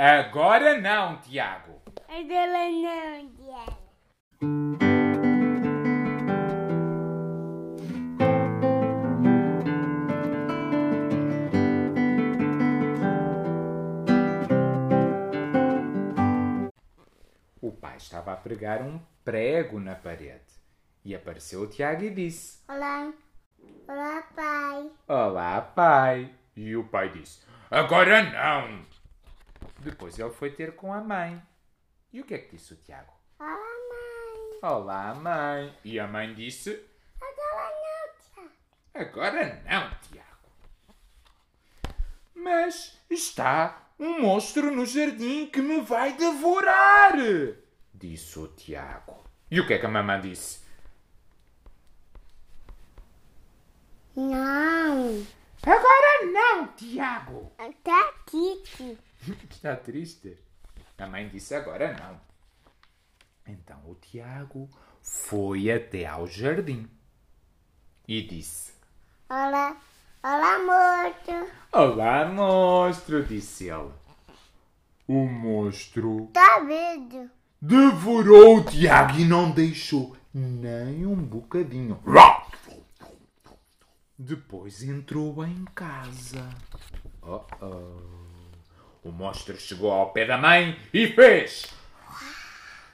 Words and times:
Agora 0.00 0.80
não, 0.80 1.16
Tiago. 1.16 1.82
Agora 2.08 2.70
não, 2.70 3.28
Tiago. 3.34 3.78
O 17.60 17.72
pai 17.72 17.96
estava 17.96 18.32
a 18.34 18.36
pregar 18.36 18.80
um 18.82 19.00
prego 19.24 19.80
na 19.80 19.96
parede. 19.96 20.38
E 21.04 21.12
apareceu 21.12 21.62
o 21.62 21.66
Tiago 21.66 22.04
e 22.04 22.10
disse: 22.10 22.62
Olá. 22.68 23.12
Olá, 23.88 24.22
pai. 24.32 24.90
Olá, 25.08 25.60
pai. 25.60 26.32
E 26.54 26.76
o 26.76 26.84
pai 26.84 27.08
disse: 27.08 27.44
Agora 27.68 28.22
não. 28.22 28.86
Depois 29.78 30.18
ele 30.18 30.30
foi 30.30 30.50
ter 30.50 30.74
com 30.74 30.92
a 30.92 31.00
mãe. 31.00 31.40
E 32.12 32.20
o 32.20 32.24
que 32.24 32.34
é 32.34 32.38
que 32.38 32.56
disse 32.56 32.72
o 32.72 32.76
Tiago? 32.76 33.12
Olá, 33.38 33.56
mãe. 33.90 34.58
Olá, 34.62 35.14
mãe. 35.14 35.78
E 35.84 36.00
a 36.00 36.06
mãe 36.06 36.34
disse: 36.34 36.84
Agora 37.20 37.70
não, 37.84 38.44
Tiago. 38.44 38.52
Agora 38.94 39.62
não, 39.64 39.90
Tiago. 40.00 40.28
Mas 42.34 42.98
está 43.08 43.88
um 43.98 44.20
monstro 44.20 44.70
no 44.70 44.86
jardim 44.86 45.46
que 45.46 45.60
me 45.60 45.80
vai 45.80 46.12
devorar, 46.16 47.12
disse 47.92 48.38
o 48.38 48.48
Tiago. 48.48 49.24
E 49.50 49.60
o 49.60 49.66
que 49.66 49.74
é 49.74 49.78
que 49.78 49.86
a 49.86 49.88
mamãe 49.88 50.20
disse? 50.20 50.60
Não. 54.14 55.26
Agora 55.62 56.32
não, 56.32 56.66
Tiago. 56.68 57.52
Tá 57.82 58.07
aqui. 58.32 58.98
Está 59.50 59.74
triste? 59.76 60.36
A 60.98 61.06
mãe 61.06 61.28
disse 61.28 61.54
agora 61.54 61.96
não. 61.98 62.20
Então 63.46 63.78
o 63.86 63.94
Tiago 63.94 64.68
foi 65.00 65.70
até 65.70 66.06
ao 66.06 66.26
jardim 66.26 66.88
e 68.06 68.22
disse: 68.22 68.72
Olá. 69.28 69.76
Olá, 70.22 70.58
morto. 70.58 71.52
Olá, 71.72 72.26
monstro, 72.26 73.24
disse 73.24 73.68
ele. 73.68 73.92
O 75.06 75.24
monstro 75.26 76.28
Tá 76.34 76.58
vendo? 76.60 77.30
devorou 77.62 78.58
o 78.58 78.64
Tiago 78.64 79.18
e 79.18 79.24
não 79.24 79.50
deixou 79.50 80.16
nem 80.34 81.06
um 81.06 81.14
bocadinho. 81.16 81.98
Depois 84.18 84.82
entrou 84.82 85.44
em 85.46 85.64
casa. 85.66 86.48
Oh, 87.30 87.44
oh. 87.60 89.06
O 89.06 89.12
monstro 89.12 89.54
chegou 89.60 89.92
ao 89.92 90.14
pé 90.14 90.24
da 90.24 90.38
mãe 90.38 90.74
e 90.94 91.08
fez. 91.08 91.66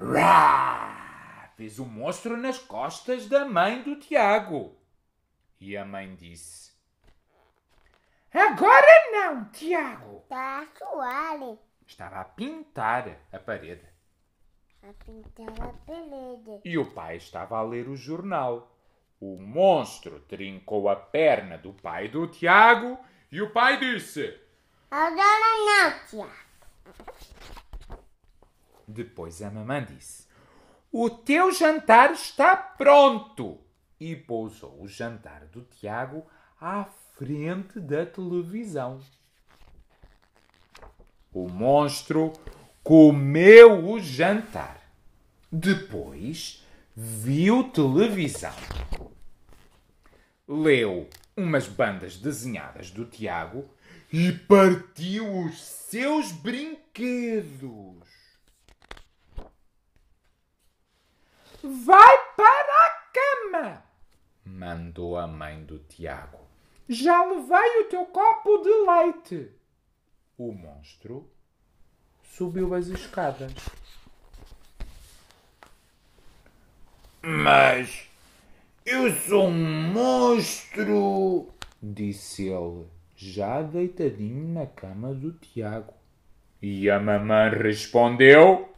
Rá! 0.00 1.48
Fez 1.56 1.78
o 1.78 1.84
monstro 1.84 2.36
nas 2.36 2.58
costas 2.58 3.28
da 3.28 3.44
mãe 3.44 3.82
do 3.84 3.94
Tiago. 3.94 4.76
E 5.60 5.76
a 5.76 5.84
mãe 5.84 6.16
disse: 6.16 6.72
Agora 8.34 9.10
não, 9.12 9.44
Tiago. 9.50 10.24
Tá 10.28 10.66
suave. 10.76 11.58
Estava 11.86 12.20
a 12.20 12.24
pintar 12.24 13.20
a 13.32 13.38
parede. 13.38 13.86
A 14.82 14.92
pintar 15.04 15.68
a 15.68 15.72
peleda. 15.86 16.60
E 16.64 16.76
o 16.76 16.90
pai 16.90 17.18
estava 17.18 17.58
a 17.58 17.62
ler 17.62 17.88
o 17.88 17.94
jornal. 17.94 18.76
O 19.20 19.38
monstro 19.38 20.18
trincou 20.22 20.88
a 20.88 20.96
perna 20.96 21.56
do 21.56 21.72
pai 21.72 22.08
do 22.08 22.26
Tiago 22.26 22.98
e 23.30 23.42
o 23.42 23.50
pai 23.50 23.78
disse: 23.78 24.38
Agora 24.90 25.20
não, 25.66 25.98
Tiago. 26.08 26.46
Depois 28.86 29.42
a 29.42 29.50
mamãe 29.50 29.84
disse: 29.84 30.26
O 30.92 31.10
teu 31.10 31.52
jantar 31.52 32.12
está 32.12 32.56
pronto! 32.56 33.60
E 33.98 34.14
pousou 34.14 34.82
o 34.82 34.88
jantar 34.88 35.46
do 35.46 35.62
Tiago 35.62 36.26
à 36.60 36.84
frente 37.16 37.80
da 37.80 38.04
televisão. 38.04 39.00
O 41.32 41.48
monstro 41.48 42.32
comeu 42.82 43.90
o 43.90 43.98
jantar. 43.98 44.80
Depois 45.50 46.64
viu 46.94 47.64
televisão. 47.64 48.54
Leu 50.46 51.08
umas 51.36 51.68
bandas 51.68 52.16
desenhadas 52.16 52.90
do 52.90 53.04
Tiago 53.04 53.68
e 54.10 54.32
partiu 54.32 55.44
os 55.44 55.62
seus 55.62 56.32
brinquedos. 56.32 58.06
Vai 61.62 62.34
para 62.36 62.86
a 62.86 62.90
cama! 63.12 63.82
Mandou 64.44 65.18
a 65.18 65.26
mãe 65.26 65.64
do 65.64 65.78
Tiago. 65.80 66.38
Já 66.88 67.24
levei 67.24 67.80
o 67.80 67.88
teu 67.90 68.06
copo 68.06 68.58
de 68.58 68.70
leite. 68.70 69.52
O 70.38 70.52
monstro 70.52 71.28
subiu 72.22 72.72
as 72.74 72.86
escadas. 72.86 73.52
Mas 77.20 78.08
eu 78.86 79.12
sou 79.12 79.48
um 79.48 79.92
monstro, 79.92 81.52
disse 81.82 82.48
ele, 82.48 82.86
já 83.16 83.60
deitadinho 83.60 84.46
na 84.54 84.64
cama 84.64 85.12
do 85.12 85.32
Tiago. 85.32 85.92
E 86.62 86.88
a 86.88 87.00
mamãe 87.00 87.50
respondeu: 87.50 88.72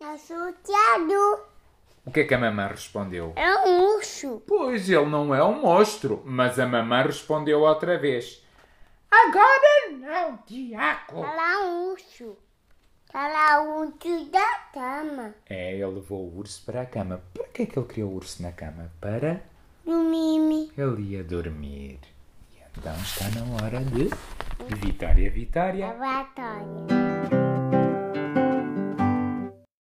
Eu 0.00 0.18
sou 0.18 0.48
o 0.48 0.52
Tiago. 0.64 1.44
O 2.06 2.10
que 2.10 2.20
é 2.20 2.24
que 2.24 2.34
a 2.34 2.38
mamãe 2.38 2.68
respondeu? 2.68 3.34
É 3.36 3.54
um 3.66 3.94
urso. 3.94 4.42
Pois 4.46 4.88
ele 4.88 5.04
não 5.04 5.34
é 5.34 5.44
um 5.44 5.60
monstro, 5.60 6.22
mas 6.24 6.58
a 6.58 6.66
mamãe 6.66 7.04
respondeu 7.04 7.60
outra 7.60 7.98
vez: 7.98 8.42
Agora 9.10 9.90
não, 9.92 10.38
Tiago. 10.38 11.20
Tá 11.20 11.34
lá 11.34 11.66
um 11.66 11.90
urso. 11.92 12.36
Tá 13.12 13.26
lá 13.26 13.62
o 13.62 13.80
urso 13.80 14.30
da 14.30 14.54
cama. 14.72 15.34
É, 15.48 15.74
ele 15.74 15.84
levou 15.84 16.28
o 16.28 16.38
urso 16.38 16.64
para 16.64 16.82
a 16.82 16.86
cama. 16.86 17.20
Para 17.34 17.49
que 17.66 17.70
é 17.70 17.72
que 17.72 17.78
ele 17.78 17.88
criou 17.88 18.10
o 18.10 18.14
urso 18.16 18.42
na 18.42 18.52
cama? 18.52 18.90
Para 19.00 19.40
Do 19.84 19.98
Mimi. 20.04 20.70
ele 20.76 21.02
ia 21.12 21.24
dormir. 21.24 21.98
E 22.54 22.78
então 22.78 22.94
está 22.96 23.28
na 23.30 23.62
hora 23.62 23.80
de 23.84 24.10
Vitória, 24.76 25.30
Vitória. 25.30 25.86
Lavatório. 25.88 27.49